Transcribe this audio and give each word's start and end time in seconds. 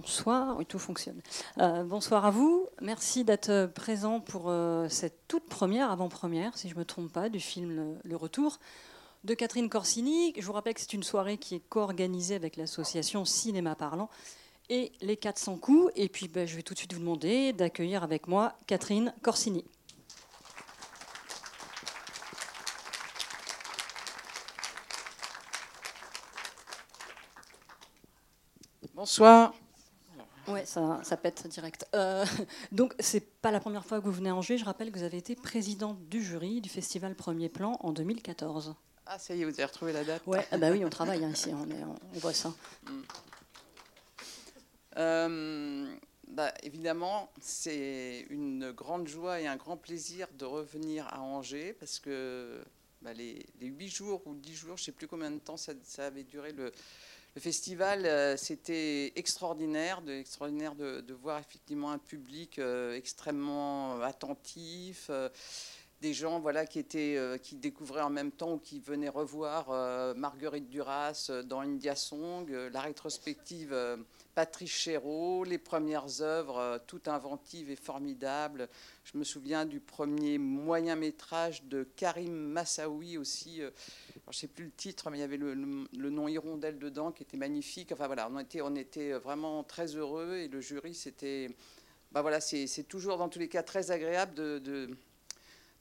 bonsoir, 0.00 0.56
oui, 0.56 0.64
tout 0.64 0.78
fonctionne. 0.78 1.20
Euh, 1.58 1.84
bonsoir 1.84 2.24
à 2.24 2.30
vous, 2.30 2.66
merci 2.80 3.22
d'être 3.22 3.66
présent 3.74 4.20
pour 4.20 4.44
euh, 4.46 4.88
cette 4.88 5.28
toute 5.28 5.46
première, 5.46 5.90
avant-première, 5.90 6.56
si 6.56 6.68
je 6.68 6.74
ne 6.74 6.78
me 6.78 6.84
trompe 6.84 7.12
pas, 7.12 7.28
du 7.28 7.38
film 7.38 7.98
Le 8.02 8.16
Retour 8.16 8.58
de 9.24 9.34
Catherine 9.34 9.68
Corsini. 9.68 10.32
Je 10.38 10.46
vous 10.46 10.52
rappelle 10.52 10.72
que 10.72 10.80
c'est 10.80 10.94
une 10.94 11.02
soirée 11.02 11.36
qui 11.36 11.56
est 11.56 11.62
co-organisée 11.68 12.34
avec 12.34 12.56
l'association 12.56 13.26
Cinéma 13.26 13.74
Parlant 13.74 14.08
et 14.70 14.92
les 15.02 15.18
400 15.18 15.58
coups. 15.58 15.92
Et 15.96 16.08
puis 16.08 16.28
ben, 16.28 16.48
je 16.48 16.56
vais 16.56 16.62
tout 16.62 16.72
de 16.72 16.78
suite 16.78 16.94
vous 16.94 17.00
demander 17.00 17.52
d'accueillir 17.52 18.02
avec 18.02 18.26
moi 18.26 18.54
Catherine 18.66 19.12
Corsini. 19.22 19.64
Bonsoir. 28.94 29.52
Ouais, 30.50 30.64
ça, 30.66 31.00
ça 31.02 31.16
pète 31.16 31.46
direct. 31.46 31.86
Euh, 31.94 32.24
donc, 32.72 32.94
c'est 32.98 33.20
pas 33.40 33.50
la 33.50 33.60
première 33.60 33.84
fois 33.84 34.00
que 34.00 34.04
vous 34.04 34.12
venez 34.12 34.30
à 34.30 34.34
Angers. 34.34 34.58
Je 34.58 34.64
rappelle 34.64 34.90
que 34.90 34.98
vous 34.98 35.04
avez 35.04 35.18
été 35.18 35.36
présidente 35.36 36.08
du 36.08 36.22
jury 36.22 36.60
du 36.60 36.68
festival 36.68 37.14
Premier 37.14 37.48
Plan 37.48 37.78
en 37.80 37.92
2014. 37.92 38.74
Ah, 39.06 39.18
ça 39.18 39.34
y 39.34 39.42
est, 39.42 39.44
vous 39.44 39.50
avez 39.50 39.64
retrouvé 39.64 39.92
la 39.92 40.04
date. 40.04 40.22
Ouais, 40.26 40.46
ah 40.52 40.58
bah 40.58 40.70
oui, 40.70 40.84
on 40.84 40.90
travaille 40.90 41.24
hein, 41.24 41.30
ici, 41.30 41.50
on, 41.52 41.68
est, 41.68 41.84
on, 41.84 42.18
voit 42.18 42.32
ça. 42.32 42.54
Mm. 42.84 43.00
Euh, 44.98 45.96
bah, 46.28 46.52
évidemment, 46.62 47.30
c'est 47.40 48.26
une 48.30 48.70
grande 48.70 49.08
joie 49.08 49.40
et 49.40 49.46
un 49.46 49.56
grand 49.56 49.76
plaisir 49.76 50.28
de 50.38 50.44
revenir 50.44 51.08
à 51.08 51.20
Angers 51.22 51.72
parce 51.72 51.98
que 51.98 52.62
bah, 53.02 53.12
les, 53.12 53.44
huit 53.60 53.88
jours 53.88 54.22
ou 54.26 54.34
dix 54.34 54.54
jours, 54.54 54.76
je 54.76 54.82
ne 54.82 54.84
sais 54.86 54.92
plus 54.92 55.08
combien 55.08 55.30
de 55.30 55.38
temps 55.38 55.56
ça 55.56 55.72
avait 55.98 56.24
duré 56.24 56.52
le, 56.52 56.70
le 57.36 57.40
festival, 57.40 58.06
euh, 58.06 58.36
c'était 58.36 59.12
extraordinaire, 59.14 60.02
de, 60.02 60.12
extraordinaire 60.12 60.74
de, 60.74 61.14
voir 61.14 61.38
effectivement 61.38 61.92
un 61.92 61.98
public 61.98 62.58
euh, 62.58 62.94
extrêmement 62.94 64.00
attentif, 64.02 65.06
euh, 65.10 65.28
des 66.00 66.12
gens 66.12 66.40
voilà 66.40 66.64
qui 66.64 66.78
étaient 66.78 67.18
qui 67.42 67.56
découvraient 67.56 68.00
en 68.00 68.08
même 68.08 68.32
temps 68.32 68.54
ou 68.54 68.58
qui 68.58 68.80
venaient 68.80 69.10
revoir 69.10 69.68
Marguerite 70.16 70.70
Duras 70.70 71.30
dans 71.44 71.60
India 71.60 71.94
Song, 71.94 72.50
la 72.72 72.80
rétrospective 72.80 73.76
Patrice 74.34 74.70
Chéreau, 74.70 75.44
les 75.44 75.58
premières 75.58 76.22
œuvres 76.22 76.80
toutes 76.86 77.06
inventives 77.06 77.70
et 77.70 77.76
formidables. 77.76 78.70
Je 79.04 79.18
me 79.18 79.24
souviens 79.24 79.66
du 79.66 79.78
premier 79.78 80.38
moyen 80.38 80.96
métrage 80.96 81.64
de 81.64 81.82
Karim 81.82 82.32
Massaoui 82.32 83.18
aussi 83.18 83.60
je 84.30 84.36
ne 84.36 84.40
sais 84.40 84.46
plus 84.46 84.66
le 84.66 84.70
titre, 84.70 85.10
mais 85.10 85.18
il 85.18 85.20
y 85.20 85.24
avait 85.24 85.36
le, 85.36 85.54
nom 85.54 86.28
Hirondelle 86.28 86.78
dedans 86.78 87.10
qui 87.10 87.22
était 87.22 87.36
magnifique. 87.36 87.92
Enfin 87.92 88.06
voilà, 88.06 88.30
on 88.30 88.76
était, 88.76 89.12
vraiment 89.12 89.64
très 89.64 89.96
heureux 89.96 90.36
et 90.36 90.48
le 90.48 90.60
jury, 90.60 90.94
c'était. 90.94 91.48
Bah 92.12 92.22
voilà, 92.22 92.40
c'est 92.40 92.88
toujours 92.88 93.18
dans 93.18 93.28
tous 93.28 93.38
les 93.38 93.48
cas 93.48 93.62
très 93.62 93.90
agréable 93.90 94.34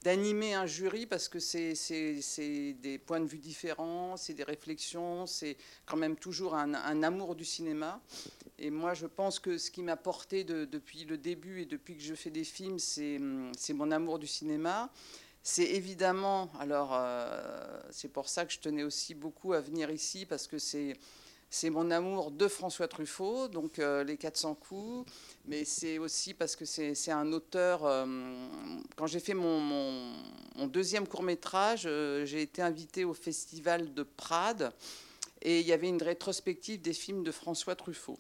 d'animer 0.04 0.54
un 0.54 0.66
jury 0.66 1.06
parce 1.06 1.28
que 1.28 1.40
c'est 1.40 1.74
des 2.82 2.98
points 2.98 3.20
de 3.20 3.26
vue 3.26 3.40
différents, 3.40 4.16
c'est 4.16 4.34
des 4.34 4.44
réflexions, 4.44 5.26
c'est 5.26 5.58
quand 5.86 5.98
même 5.98 6.16
toujours 6.16 6.56
un, 6.56 7.04
amour 7.04 7.36
du 7.36 7.46
cinéma. 7.46 8.02
Et 8.58 8.70
moi, 8.70 8.94
je 8.94 9.08
pense 9.08 9.40
que 9.40 9.58
ce 9.58 9.72
qui 9.72 9.82
m'a 9.82 9.98
porté 9.98 10.44
depuis 10.44 11.06
le 11.06 11.18
début 11.18 11.62
et 11.62 11.66
depuis 11.66 11.98
que 11.98 12.04
je 12.04 12.16
fais 12.16 12.30
des 12.30 12.44
films, 12.44 12.80
c'est 12.80 13.20
mon 13.74 13.92
amour 13.92 14.20
du 14.20 14.28
cinéma. 14.28 14.92
C'est 15.52 15.64
évidemment, 15.64 16.52
alors 16.60 16.92
euh, 16.94 17.82
c'est 17.90 18.14
pour 18.14 18.30
ça 18.30 18.46
que 18.46 18.54
je 18.54 18.60
tenais 18.60 18.84
aussi 18.84 19.16
beaucoup 19.16 19.54
à 19.54 19.62
venir 19.62 19.90
ici, 19.90 20.28
parce 20.28 20.46
que 20.46 20.60
c'est, 20.60 20.94
c'est 21.50 21.72
mon 21.72 21.90
amour 21.90 22.30
de 22.30 22.48
François 22.48 22.88
Truffaut, 22.88 23.48
donc 23.48 23.80
euh, 23.80 24.04
Les 24.04 24.16
400 24.16 24.54
coups, 24.54 25.12
mais 25.48 25.66
c'est 25.66 25.98
aussi 25.98 26.36
parce 26.36 26.56
que 26.56 26.66
c'est, 26.66 26.94
un 27.10 27.34
auteur. 27.34 27.84
Euh, 27.84 28.06
quand 28.96 29.08
j'ai 29.08 29.20
fait 29.20 29.34
mon, 29.34 29.60
mon, 29.60 30.68
deuxième 30.68 31.08
court 31.08 31.24
métrage, 31.24 31.90
j'ai 32.26 32.44
été 32.44 32.62
invité 32.62 33.04
au 33.04 33.16
festival 33.16 33.92
de 33.96 34.04
Prades, 34.04 34.72
et 35.42 35.62
il 35.62 35.66
y 35.66 35.74
avait 35.74 35.90
une 35.90 36.04
rétrospective 36.04 36.80
des 36.80 36.94
films 36.94 37.24
de 37.24 37.32
François 37.32 37.76
Truffaut. 37.76 38.20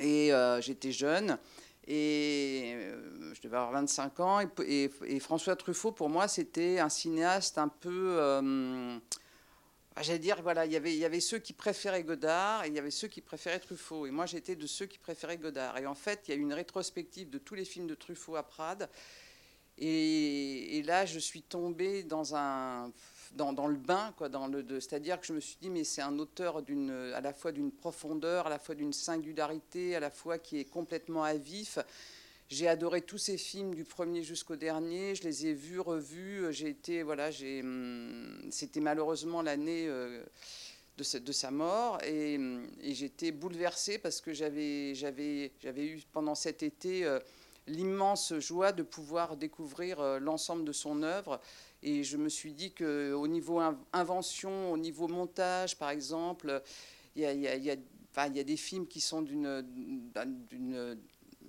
Et 0.00 0.30
j'étais 0.60 0.92
jeune. 0.92 1.38
Et 1.86 2.72
euh, 2.74 3.34
je 3.34 3.40
devais 3.42 3.56
avoir 3.56 3.72
25 3.72 4.20
ans. 4.20 4.40
Et, 4.66 4.90
François 5.20 5.56
Truffaut, 5.56 5.92
pour 5.92 6.08
moi, 6.08 6.28
c'était 6.28 6.78
un 6.78 6.88
cinéaste 6.88 7.58
un 7.58 7.68
peu. 7.68 8.16
Euh, 8.18 8.98
J'allais 10.02 10.18
dire, 10.18 10.42
voilà, 10.42 10.66
il 10.66 10.72
y, 10.72 10.76
avait, 10.76 10.92
il 10.92 10.98
y 10.98 11.06
avait 11.06 11.20
ceux 11.20 11.38
qui 11.38 11.54
préféraient 11.54 12.04
Godard 12.04 12.64
et 12.64 12.68
il 12.68 12.74
y 12.74 12.78
avait 12.78 12.90
ceux 12.90 13.08
qui 13.08 13.22
préféraient 13.22 13.60
Truffaut. 13.60 14.04
Et 14.04 14.10
moi, 14.10 14.26
j'étais 14.26 14.54
de 14.54 14.66
ceux 14.66 14.84
qui 14.84 14.98
préféraient 14.98 15.38
Godard. 15.38 15.78
Et 15.78 15.86
en 15.86 15.94
fait, 15.94 16.24
il 16.26 16.32
y 16.32 16.34
a 16.34 16.36
eu 16.36 16.42
une 16.42 16.52
rétrospective 16.52 17.30
de 17.30 17.38
tous 17.38 17.54
les 17.54 17.64
films 17.64 17.86
de 17.86 17.94
Truffaut 17.94 18.36
à 18.36 18.42
Prades. 18.42 18.90
Et, 19.78 20.82
là, 20.86 21.04
je 21.04 21.18
suis 21.18 21.42
tombée 21.42 22.02
dans 22.02 22.34
un 22.34 22.92
dans, 23.34 23.66
le 23.66 23.76
bain, 23.76 24.14
quoi, 24.16 24.30
c'est-à-dire 24.80 25.20
que 25.20 25.26
je 25.26 25.34
me 25.34 25.40
suis 25.40 25.58
dit, 25.60 25.68
mais 25.68 25.84
c'est 25.84 26.00
un 26.00 26.18
auteur 26.18 26.62
à 27.14 27.20
la 27.20 27.32
fois 27.34 27.52
d'une 27.52 27.70
profondeur, 27.70 28.46
à 28.46 28.50
la 28.50 28.58
fois 28.58 28.74
d'une 28.74 28.94
singularité, 28.94 29.94
à 29.94 30.00
la 30.00 30.10
fois 30.10 30.38
qui 30.38 30.58
est 30.58 30.64
complètement 30.64 31.22
à 31.22 31.34
vif. 31.34 31.78
J'ai 32.48 32.68
adoré 32.68 33.02
tous 33.02 33.18
ces 33.18 33.36
films 33.36 33.74
du 33.74 33.84
premier 33.84 34.22
jusqu'au 34.22 34.56
dernier. 34.56 35.14
Je 35.16 35.24
les 35.24 35.46
ai 35.46 35.52
vus, 35.52 35.80
revus. 35.80 36.46
J'ai 36.50 36.68
été, 36.68 37.02
voilà, 37.02 37.28
hum, 37.28 38.40
c'était 38.50 38.80
malheureusement 38.80 39.42
l'année 39.42 39.86
euh, 39.88 40.24
de, 40.96 41.32
sa 41.32 41.50
mort 41.50 41.98
et, 42.04 42.38
et 42.82 42.94
j'étais 42.94 43.32
bouleversée 43.32 43.98
parce 43.98 44.20
que 44.20 44.32
j'avais 44.32 44.94
eu 44.94 46.00
pendant 46.12 46.34
cet 46.34 46.62
été 46.62 47.04
euh, 47.04 47.18
l'immense 47.66 48.38
joie 48.38 48.72
de 48.72 48.82
pouvoir 48.82 49.36
découvrir 49.36 50.00
euh, 50.00 50.18
l'ensemble 50.18 50.64
de 50.64 50.72
son 50.72 51.02
œuvre. 51.02 51.40
Et 51.82 52.04
je 52.04 52.16
me 52.16 52.28
suis 52.28 52.52
dit 52.52 52.72
qu'au 52.72 53.28
niveau 53.28 53.60
invention, 53.92 54.72
au 54.72 54.76
niveau 54.76 55.08
montage, 55.08 55.78
par 55.78 55.90
exemple, 55.90 56.62
il 57.14 57.22
y 57.22 57.26
a, 57.26 57.34
y 57.34 57.70
a, 57.70 58.28
des 58.44 58.56
films 58.56 58.86
qui 58.86 59.00
sont 59.00 59.22
d'une 59.22 59.64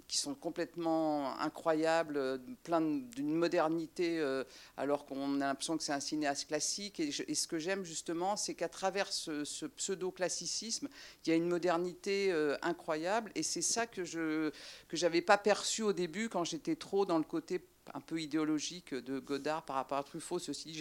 qui 0.07 0.18
sont 0.18 0.35
complètement 0.35 1.38
incroyables, 1.40 2.41
plein 2.63 2.81
d'une 2.81 3.34
modernité, 3.34 4.19
euh, 4.19 4.44
alors 4.78 5.06
qu'on 5.06 5.41
a 5.41 5.47
l'impression 5.47 5.78
que 5.78 5.84
c'est 5.84 5.94
un 5.94 6.00
cinéaste 6.00 6.47
classique. 6.47 7.00
Et, 7.00 7.12
ce 7.12 7.47
que 7.47 7.59
j'aime 7.59 7.84
justement, 7.84 8.38
c'est 8.38 8.53
qu'à 8.53 8.69
travers 8.69 9.12
ce, 9.12 9.66
pseudo-classicisme, 9.66 10.88
il 11.25 11.29
y 11.29 11.31
a 11.34 11.35
une 11.35 11.50
modernité 11.50 12.31
euh, 12.31 12.57
incroyable. 12.62 13.31
Et 13.35 13.44
c'est 13.44 13.62
ça 13.62 13.85
que 13.85 14.03
je 14.03 14.51
que 14.88 14.97
j'avais 14.97 15.22
pas 15.22 15.38
perçu 15.38 15.81
au 15.81 15.94
début 15.94 16.29
quand 16.29 16.44
j'étais 16.44 16.75
trop 16.75 17.06
dans 17.06 17.17
le 17.17 17.23
côté 17.23 17.62
un 17.94 18.01
peu 18.01 18.22
idéologique 18.22 18.94
de 18.94 19.19
Godard 19.19 19.63
par 19.63 19.75
rapport 19.75 19.97
à 19.97 20.03
Truffaut. 20.03 20.40
Ceci 20.40 20.73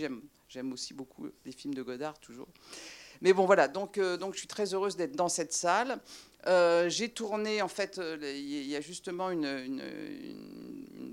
j'aime 0.49 0.73
aussi 0.73 0.95
beaucoup 0.95 1.29
les 1.45 1.53
films 1.53 1.75
de 1.75 1.83
Godard, 1.83 2.19
toujours. 2.21 2.49
Mais 3.21 3.33
bon, 3.33 3.47
voilà, 3.47 3.69
donc, 3.69 3.99
euh, 3.99 4.17
donc 4.17 4.35
je 4.35 4.39
suis 4.39 4.49
très 4.49 4.75
heureuse 4.75 4.97
d'être 4.97 5.17
dans 5.17 5.29
cette 5.29 5.53
salle. 5.53 5.99
Euh, 6.47 6.89
j'ai 6.89 7.09
tourné, 7.09 7.61
en 7.61 7.69
fait, 7.69 7.99
euh, 7.99 8.17
il 8.23 8.69
y 8.69 8.77
a 8.77 8.81
justement 8.81 9.31
une, 9.31 9.83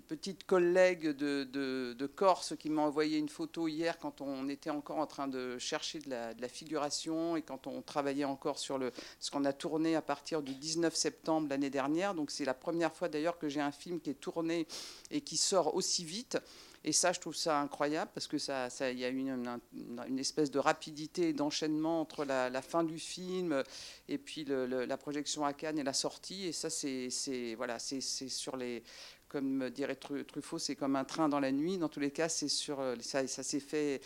petite 0.07 0.45
collègue 0.45 1.07
de, 1.07 2.05
Corse 2.15 2.53
qui 2.59 2.69
m'a 2.69 2.83
envoyé 2.83 3.17
une 3.17 3.29
photo 3.29 3.67
hier 3.67 3.97
quand 3.97 4.21
on 4.21 4.47
était 4.47 4.69
encore 4.69 4.97
en 4.97 5.07
train 5.07 5.27
de 5.27 5.57
chercher 5.57 5.99
de 5.99 6.09
la, 6.09 6.47
figuration 6.47 7.35
et 7.35 7.41
quand 7.41 7.65
on 7.65 7.81
travaillait 7.81 8.25
encore 8.25 8.59
sur 8.59 8.77
le, 8.77 8.91
ce 9.19 9.31
qu'on 9.31 9.45
a 9.45 9.53
tourné 9.53 9.95
à 9.95 10.01
partir 10.01 10.43
du 10.43 10.53
19 10.53 10.93
septembre 10.93 11.47
l'année 11.49 11.71
dernière. 11.71 12.13
Donc 12.13 12.29
c'est 12.29 12.45
la 12.45 12.53
première 12.53 12.93
fois 12.93 13.09
d'ailleurs 13.09 13.39
que 13.39 13.49
j'ai 13.49 13.61
un 13.61 13.71
film 13.71 13.99
qui 13.99 14.11
est 14.11 14.19
tourné 14.19 14.67
et 15.09 15.21
qui 15.21 15.37
sort 15.37 15.73
aussi 15.73 16.03
vite. 16.05 16.37
Et 16.85 16.91
ça, 16.91 17.13
je 17.13 17.19
trouve 17.19 17.35
ça 17.35 17.59
incroyable 17.59 18.11
parce 18.13 18.27
que 18.27 18.37
ça, 18.37 18.69
ça, 18.69 18.91
y 18.91 19.05
a 19.05 19.07
une, 19.07 19.59
une, 20.07 20.19
espèce 20.19 20.51
de 20.51 20.59
rapidité 20.59 21.31
d'enchaînement 21.31 22.01
entre 22.01 22.25
la, 22.25 22.61
fin 22.61 22.83
du 22.83 22.99
film 22.99 23.63
et 24.09 24.17
puis 24.17 24.45
la 24.45 24.97
projection 24.97 25.45
à 25.45 25.53
Cannes 25.53 25.79
et 25.79 25.83
la 25.83 25.93
sortie. 25.93 26.47
Et 26.47 26.51
ça, 26.51 26.69
c'est 26.69 27.55
voilà, 27.55 27.79
c'est 27.79 28.01
sur 28.01 28.57
les, 28.57 28.83
comme 29.29 29.69
dirait 29.69 29.95
Truffaut, 29.95 30.59
c'est 30.59 30.75
comme 30.75 30.95
un 30.97 31.05
train 31.05 31.29
dans 31.29 31.39
la 31.39 31.51
nuit. 31.51 31.77
Dans 31.77 31.89
tous 31.89 32.01
les 32.01 32.11
cas, 32.11 32.27
c'est 32.27 32.49
sur 32.49 32.81
ça, 32.99 33.25
ça 33.27 33.43
s'est 33.43 33.59
fait 33.61 34.01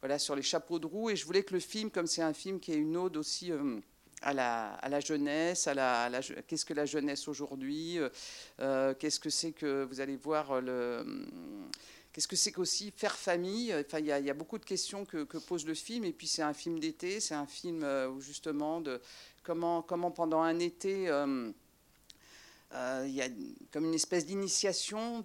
voilà 0.00 0.18
sur 0.18 0.36
les 0.36 0.42
chapeaux 0.42 0.78
de 0.78 0.86
roue. 0.86 1.10
Et 1.10 1.16
je 1.16 1.26
voulais 1.26 1.42
que 1.42 1.54
le 1.54 1.60
film, 1.60 1.90
comme 1.90 2.06
c'est 2.06 2.22
un 2.22 2.32
film 2.32 2.60
qui 2.60 2.72
est 2.72 2.78
une 2.78 2.96
ode 2.96 3.16
aussi. 3.16 3.52
Euh, 3.52 3.80
à 4.22 4.34
la, 4.34 4.74
à 4.74 4.90
la, 4.90 5.00
jeunesse, 5.00 5.66
à 5.66 5.72
la, 5.72 6.20
qu'est-ce 6.46 6.66
que 6.66 6.74
la 6.74 6.84
jeunesse 6.84 7.26
aujourd'hui, 7.26 7.98
euh, 7.98 8.10
euh, 8.60 8.92
qu'est-ce 8.92 9.18
que 9.18 9.30
c'est 9.30 9.52
que 9.52 9.84
vous 9.84 10.00
allez 10.00 10.16
voir 10.16 10.60
le, 10.60 11.26
Qu'est-ce 12.12 12.26
que 12.26 12.34
c'est 12.34 12.50
qu'aussi 12.50 12.92
faire 12.96 13.14
famille? 13.14 13.72
Enfin, 13.72 14.00
il 14.00 14.06
y, 14.06 14.12
a 14.12 14.34
beaucoup 14.34 14.58
de 14.58 14.64
questions 14.64 15.04
que, 15.04 15.24
pose 15.38 15.64
le 15.64 15.74
film. 15.74 16.04
Et 16.04 16.12
puis, 16.12 16.26
c'est 16.26 16.42
un 16.42 16.52
film 16.52 16.80
d'été. 16.80 17.20
C'est 17.20 17.36
un 17.36 17.46
film 17.46 17.84
euh, 17.84 18.08
où, 18.08 18.20
justement, 18.20 18.80
de 18.80 19.00
comment, 19.44 19.82
pendant 19.82 20.40
un 20.40 20.58
été, 20.58 21.08
euh, 21.08 21.52
euh, 22.72 23.04
il 23.06 23.14
y 23.14 23.22
a 23.22 23.28
comme 23.72 23.84
une 23.84 23.94
espèce 23.94 24.26
d'initiation 24.26 25.22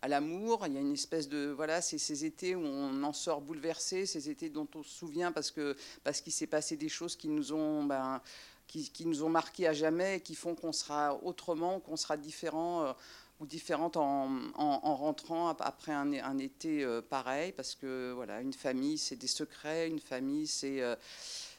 à 0.00 0.08
l'amour. 0.08 0.64
Il 0.68 0.74
y 0.74 0.76
a 0.76 0.80
une 0.80 0.92
espèce 0.92 1.28
de. 1.28 1.52
Voilà, 1.56 1.82
c'est 1.82 1.98
ces 1.98 2.24
étés 2.24 2.54
où 2.54 2.64
on 2.64 3.02
en 3.02 3.12
sort 3.12 3.40
bouleversé, 3.40 4.06
ces 4.06 4.30
étés 4.30 4.48
dont 4.48 4.68
on 4.76 4.84
se 4.84 4.90
souvient 4.90 5.32
parce 5.32 5.50
que 5.50 5.76
parce 6.04 6.20
qu'il 6.20 6.32
s'est 6.32 6.46
passé 6.46 6.76
des 6.76 6.88
choses 6.88 7.16
qui 7.16 7.28
nous 7.28 7.52
ont. 7.52 7.82
Ben, 7.82 8.22
qui, 8.68 9.06
nous 9.06 9.22
ont 9.22 9.28
marqué 9.28 9.68
à 9.68 9.72
jamais, 9.72 10.16
et 10.16 10.20
qui 10.20 10.34
font 10.34 10.56
qu'on 10.56 10.72
sera 10.72 11.22
autrement, 11.22 11.78
qu'on 11.78 11.96
sera 11.96 12.16
différent 12.16 12.96
ou 13.40 13.46
différente 13.46 13.96
en, 13.96 14.28
rentrant 14.96 15.48
après 15.48 15.92
un, 15.92 16.38
été 16.38 16.86
pareil, 17.08 17.52
parce 17.52 17.74
que 17.74 18.12
voilà, 18.12 18.40
une 18.40 18.52
famille, 18.52 18.98
c'est 18.98 19.16
des 19.16 19.26
secrets, 19.26 19.88
une 19.88 20.00
famille, 20.00 20.46
c'est 20.46 20.82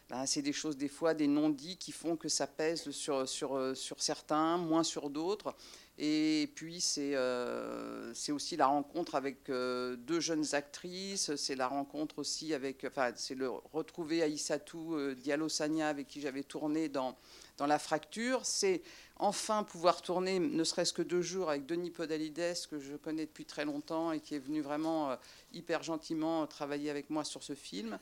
ben, 0.09 0.25
c'est 0.25 0.41
des 0.41 0.53
choses 0.53 0.77
des 0.77 0.87
fois, 0.87 1.13
des 1.13 1.27
non-dits 1.27 1.77
qui 1.77 1.91
font 1.91 2.15
que 2.15 2.29
ça 2.29 2.47
pèse 2.47 2.89
sur, 2.91 3.27
sur, 3.27 3.75
sur 3.75 4.01
certains, 4.01 4.57
moins 4.57 4.83
sur 4.83 5.09
d'autres. 5.09 5.53
Et 5.99 6.51
puis 6.53 6.79
c'est 6.79 7.13
euh, 7.15 8.13
aussi 8.29 8.55
la 8.55 8.67
rencontre 8.67 9.15
avec 9.15 9.49
euh, 9.49 9.95
deux 9.95 10.19
jeunes 10.19 10.53
actrices, 10.53 11.35
c'est 11.35 11.55
la 11.55 11.67
rencontre 11.67 12.19
aussi 12.19 12.53
avec, 12.53 12.85
enfin 12.85 13.11
c'est 13.15 13.33
le 13.33 13.49
retrouver 13.49 14.21
Aïssatou 14.21 14.93
euh, 14.93 15.15
Diallo 15.15 15.49
Sanya 15.49 15.89
avec 15.89 16.07
qui 16.07 16.21
j'avais 16.21 16.43
tourné 16.43 16.87
dans, 16.87 17.17
dans 17.57 17.65
La 17.65 17.79
Fracture, 17.79 18.45
c'est 18.45 18.81
enfin 19.17 19.63
pouvoir 19.63 20.01
tourner 20.01 20.39
ne 20.39 20.63
serait-ce 20.63 20.93
que 20.93 21.01
deux 21.01 21.21
jours 21.21 21.49
avec 21.49 21.65
Denis 21.65 21.89
Podalides 21.89 22.55
que 22.69 22.79
je 22.79 22.95
connais 22.95 23.25
depuis 23.25 23.45
très 23.45 23.65
longtemps 23.65 24.11
et 24.11 24.19
qui 24.19 24.35
est 24.35 24.39
venu 24.39 24.61
vraiment 24.61 25.11
euh, 25.11 25.15
hyper 25.53 25.81
gentiment 25.81 26.45
travailler 26.45 26.89
avec 26.89 27.09
moi 27.09 27.23
sur 27.23 27.41
ce 27.43 27.55
film. 27.55 27.97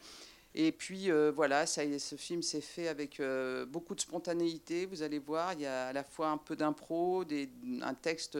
Et 0.57 0.71
puis 0.71 1.11
euh, 1.11 1.31
voilà, 1.35 1.65
ça, 1.65 1.83
ce 1.99 2.15
film 2.15 2.41
s'est 2.41 2.61
fait 2.61 2.87
avec 2.87 3.19
euh, 3.19 3.65
beaucoup 3.65 3.95
de 3.95 3.99
spontanéité. 4.01 4.85
Vous 4.85 5.03
allez 5.03 5.19
voir, 5.19 5.53
il 5.53 5.61
y 5.61 5.65
a 5.65 5.87
à 5.87 5.93
la 5.93 6.03
fois 6.03 6.29
un 6.29 6.37
peu 6.37 6.55
d'impro, 6.55 7.23
un 7.81 7.93
texte 7.93 8.37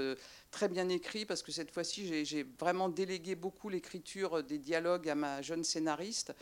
très 0.51 0.69
bien 0.69 0.87
écrit, 0.87 1.25
parce 1.25 1.43
que 1.43 1.51
cette 1.51 1.71
fois-ci, 1.71 2.25
j'ai 2.25 2.43
vraiment 2.57 2.87
délégué 2.87 3.35
beaucoup 3.35 3.67
l'écriture 3.67 4.43
des 4.43 4.57
dialogues 4.57 5.09
à 5.09 5.15
ma 5.15 5.41
jeune 5.41 5.65
scénariste. 5.65 6.33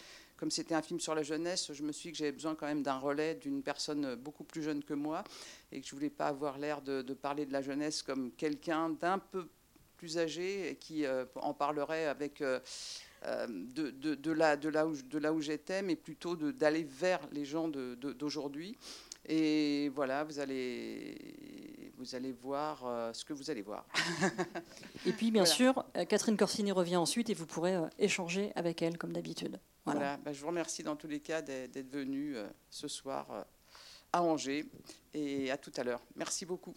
Comme 0.44 0.51
c'était 0.51 0.75
un 0.75 0.81
film 0.81 1.00
sur 1.00 1.16
la 1.16 1.24
jeunesse, 1.24 1.72
je 1.72 1.84
me 1.84 1.94
suis 1.94 2.10
dit 2.10 2.12
que 2.12 2.18
j'avais 2.18 2.34
besoin 2.34 2.54
quand 2.54 2.66
même 2.66 2.84
d'un 2.84 2.98
relais 2.98 3.36
d'une 3.36 3.63
personne 3.63 4.16
beaucoup 4.16 4.44
plus 4.44 4.62
jeune 4.62 4.84
que 4.84 4.94
moi, 4.94 5.24
et 5.72 5.80
que 5.80 5.88
je 5.88 5.95
voulais 5.95 6.10
pas 6.10 6.28
avoir 6.28 6.57
l'air 6.57 6.81
de, 6.81 7.01
parler 7.13 7.45
de 7.45 7.54
la 7.54 7.62
jeunesse 7.62 8.04
comme 8.04 8.30
quelqu'un 8.34 8.90
d'un 8.90 9.19
peu 9.19 9.48
plus 9.95 10.18
âgé 10.18 10.69
et 10.69 10.75
qui 10.75 11.06
euh, 11.06 11.24
en 11.36 11.54
parlerait 11.54 12.07
avec 12.07 12.42
euh, 12.42 12.60
de, 13.48 13.90
de, 13.90 14.31
là, 14.34 14.57
de, 14.57 14.68
là, 14.68 14.86
où, 14.86 15.01
de 15.01 15.18
là 15.18 15.31
où 15.31 15.40
j'étais, 15.40 15.81
mais 15.81 15.95
plutôt 15.95 16.36
d'aller 16.36 16.84
vers 16.84 17.22
les 17.31 17.46
gens 17.46 17.69
d'aujourd'hui. 17.69 18.75
Et 19.25 19.88
voilà, 19.96 20.25
vous 20.25 20.39
allez, 20.39 21.16
vous 22.04 22.16
allez 22.16 22.32
voir 22.32 22.86
euh, 22.86 23.14
ce 23.14 23.24
que 23.24 23.34
vous 23.34 23.50
allez 23.50 23.62
voir. 23.62 23.86
et 25.06 25.14
puis, 25.14 25.32
bien 25.32 25.46
sûr, 25.46 25.86
euh, 25.96 26.06
Catherine 26.06 26.38
Corsini 26.38 26.72
revient 26.72 26.98
ensuite 26.98 27.30
et 27.30 27.34
vous 27.34 27.46
pourrez 27.46 27.78
échanger 27.98 28.52
avec 28.56 28.82
elle, 28.82 28.98
comme 28.98 29.14
d'habitude. 29.14 29.60
Voilà. 29.86 30.18
Bah, 30.18 30.34
je 30.34 30.42
vous 30.42 30.48
remercie 30.48 30.84
dans 30.84 30.96
tous 30.96 31.08
les 31.08 31.20
cas 31.20 31.42
d'être 31.42 31.90
venu 31.90 32.36
ce 32.70 32.88
soir 32.88 33.46
à 34.12 34.22
Angers. 34.22 34.66
Et 35.14 35.52
à 35.52 35.58
tout 35.58 35.72
à 35.78 35.84
l'heure. 35.84 36.02
Merci 36.16 36.46
beaucoup. 36.46 36.76